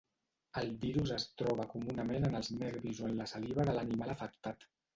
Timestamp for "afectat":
4.19-4.71